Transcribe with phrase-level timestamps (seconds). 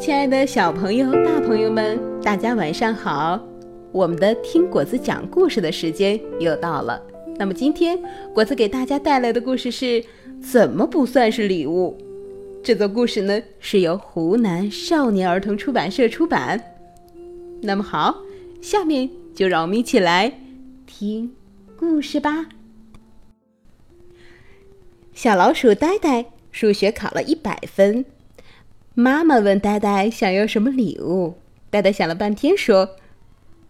[0.00, 3.38] 亲爱的小朋友、大朋友们，大家晚上好！
[3.92, 6.98] 我们的听果子讲故事的时间又到了。
[7.36, 7.98] 那么今天
[8.32, 10.02] 果子给大家带来的故事是：
[10.40, 11.98] 怎么不算是礼物？
[12.62, 16.58] 这个故事呢是由湖南少年儿童出版社出版。
[17.60, 18.22] 那么好，
[18.62, 20.32] 下面就让我们一起来
[20.86, 21.30] 听
[21.76, 22.46] 故事吧。
[25.12, 28.02] 小老鼠呆呆数学考了一百分。
[28.94, 31.38] 妈妈问呆呆想要什么礼物，
[31.70, 32.96] 呆呆想了半天说：“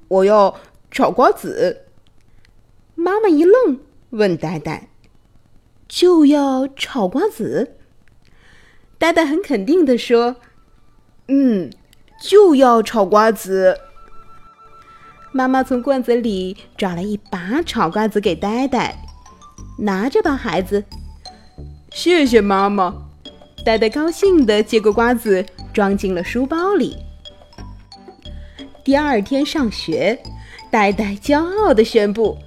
[0.09, 0.59] 我要
[0.91, 1.83] 炒瓜子。”
[2.97, 4.89] 妈妈一愣，问呆呆
[5.87, 7.77] ：“就要炒瓜子？”
[8.99, 10.37] 呆呆很肯定的说
[11.29, 11.71] ：“嗯，
[12.21, 13.79] 就要炒瓜子。”
[15.33, 18.97] 妈妈从罐子里找了一把炒瓜子给呆呆，
[19.79, 20.85] 拿着吧，孩子。
[21.93, 23.10] 谢谢妈妈。
[23.63, 26.97] 呆呆高兴地接过瓜子，装进了书包里。
[28.83, 30.19] 第二天上学，
[30.71, 32.39] 呆呆骄傲地宣布：“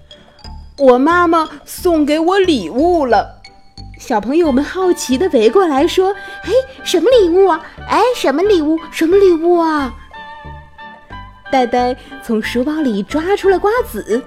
[0.77, 3.41] 我妈妈送给我礼物了。”
[3.99, 6.51] 小朋友们好奇地围过来说：“哎，
[6.83, 7.63] 什么礼物啊？
[7.87, 8.77] 哎，什么礼物？
[8.91, 9.93] 什么礼物啊？”
[11.51, 14.23] 呆呆从书包里抓出了瓜子，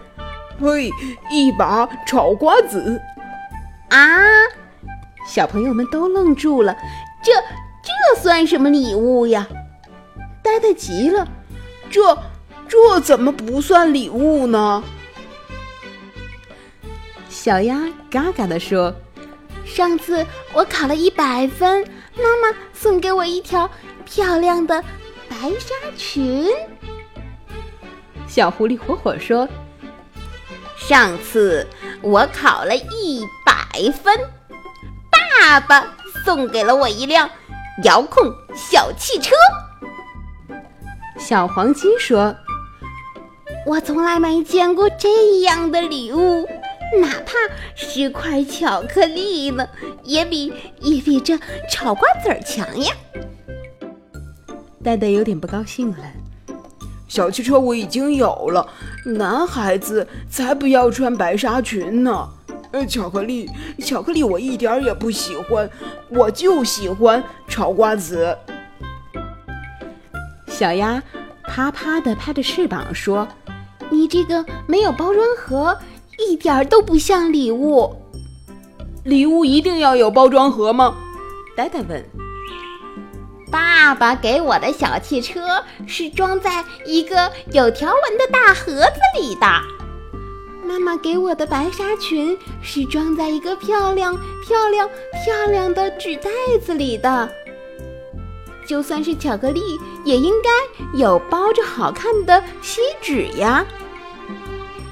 [0.60, 0.90] 嘿，
[1.30, 3.02] 一把炒瓜子！
[3.88, 4.20] 啊！
[5.26, 6.74] 小朋友们都愣住了，
[7.22, 7.32] 这
[7.82, 9.46] 这算什么礼物呀？
[10.42, 11.26] 呆呆急了，
[11.90, 12.16] 这
[12.68, 14.82] 这怎么不算礼物呢？
[17.28, 18.94] 小鸭嘎嘎地说
[19.66, 23.68] ：“上次我考了一百分，妈妈送给我一条
[24.04, 24.82] 漂亮的
[25.28, 26.46] 白纱裙。”
[28.26, 29.48] 小狐狸火火说
[30.76, 31.66] ：“上次
[32.02, 34.18] 我考了一百分。”
[35.38, 35.86] 爸爸
[36.24, 37.28] 送给了我一辆
[37.84, 39.34] 遥控小汽车。
[41.18, 42.34] 小黄鸡说
[43.66, 46.46] ：“我从来没见过这样的礼物，
[47.00, 47.34] 哪怕
[47.74, 49.68] 是块巧克力呢，
[50.02, 51.38] 也比也比这
[51.70, 52.92] 炒瓜子儿强呀。”
[54.82, 56.04] 呆呆有点不高兴了。
[57.08, 58.68] 小汽车我已经有了，
[59.04, 62.28] 男孩子才不要穿白纱裙呢。
[62.72, 63.50] 呃巧克力，
[63.84, 65.68] 巧克力，我一点也不喜欢，
[66.08, 68.36] 我就喜欢炒瓜子。
[70.48, 71.02] 小鸭
[71.44, 73.28] 啪啪地拍着翅膀说
[73.90, 75.78] ：“你这个没有包装盒，
[76.18, 77.94] 一点都不像礼物。
[79.04, 80.96] 礼物一定要有包装盒吗？”
[81.56, 82.04] 呆呆问。
[83.48, 89.75] 爸爸给我的小汽车是装在一个有条纹的大盒子里的。
[90.66, 94.88] 妈妈给我的白纱裙是装在一个漂亮、漂亮、
[95.24, 96.28] 漂亮的纸袋
[96.60, 97.30] 子里的。
[98.66, 100.50] 就算是巧克力，也应该
[100.98, 103.64] 有包着好看的锡纸呀。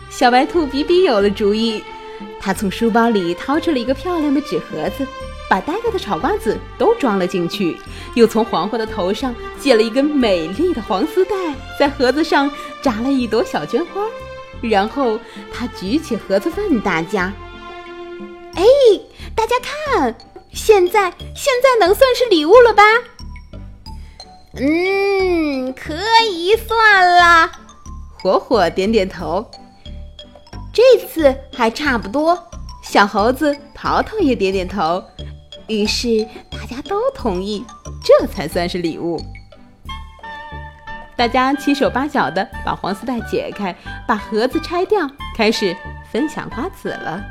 [0.08, 1.82] 小白兔比比有了主意，
[2.38, 5.04] 他从书包里掏出了一个漂亮的纸盒子，
[5.50, 7.76] 把呆呆的炒瓜子都装了进去，
[8.14, 11.34] 又从黄黄的头上借了一根美丽的黄丝带，
[11.76, 12.48] 在盒子上
[12.80, 14.06] 扎了一朵小绢花。
[14.69, 15.19] 然后
[15.52, 17.32] 他举起盒子问大家
[18.56, 18.64] ：“哎，
[19.34, 20.16] 大家看，
[20.52, 22.82] 现在现在能算是礼物了吧
[24.56, 25.94] ？”“嗯，可
[26.30, 27.50] 以算啦。”
[28.22, 29.50] 火火点点头。
[30.72, 32.36] 这次还差不多。
[32.82, 35.03] 小猴子淘淘也点点头。
[35.69, 37.64] 于是大家都同意，
[38.04, 39.20] 这才算是礼物。
[41.16, 43.75] 大家七手八脚的把黄丝带解开，
[44.06, 45.75] 把盒子拆掉，开始
[46.10, 47.25] 分享瓜子了。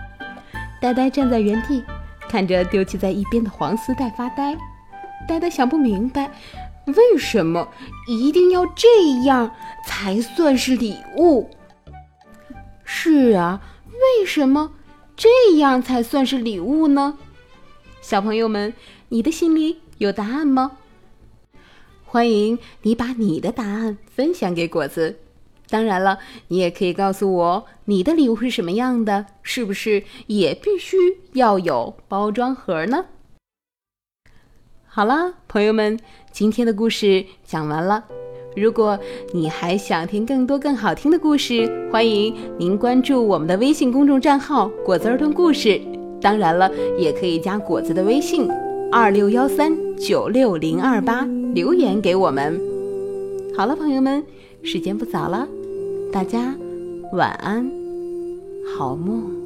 [0.80, 1.84] 呆呆站在原地，
[2.30, 4.58] 看着丢弃在一边的黄丝带发呆。
[5.28, 6.32] 呆呆想不明白，
[6.86, 7.68] 为什么
[8.08, 8.88] 一定要这
[9.26, 9.52] 样
[9.86, 11.50] 才算是礼物？
[12.86, 13.62] 是啊，
[13.92, 14.72] 为什么
[15.16, 17.18] 这样才算是礼物呢？
[18.02, 18.74] 小朋友们，
[19.10, 20.72] 你的心里有答案吗？
[22.14, 25.16] 欢迎你把你的答案分享给果子。
[25.68, 26.20] 当然了，
[26.50, 30.96] 你也可以告诉我你的礼物是什么样的，是不是也必须
[31.32, 33.06] 要有包装盒呢？
[34.86, 36.00] 好了，朋友们，
[36.32, 38.06] 今天的故事讲完了。
[38.56, 39.00] 如果
[39.34, 45.82] 你还想听更多更好听的故事，欢迎您关注我们的微信公众账号“果子儿童故事”。
[46.22, 48.48] 当然了，也可以加果子的微信。
[48.92, 51.22] 二六幺三九六零二八
[51.54, 52.60] 留言给我们。
[53.56, 54.24] 好了，朋友们，
[54.64, 55.48] 时间不早了，
[56.12, 56.56] 大家
[57.14, 57.70] 晚安，
[58.76, 59.43] 好梦。